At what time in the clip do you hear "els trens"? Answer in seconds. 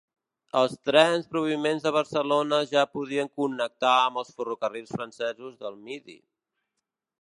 0.61-1.27